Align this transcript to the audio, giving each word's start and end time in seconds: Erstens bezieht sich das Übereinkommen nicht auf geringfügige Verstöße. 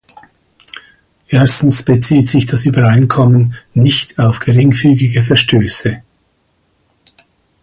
Erstens 1.27 1.83
bezieht 1.85 2.27
sich 2.27 2.47
das 2.47 2.65
Übereinkommen 2.65 3.53
nicht 3.75 4.17
auf 4.17 4.39
geringfügige 4.39 5.21
Verstöße. 5.21 6.01